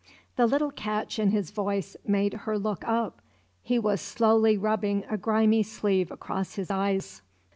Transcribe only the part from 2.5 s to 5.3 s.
look up. He was slowly rubbing a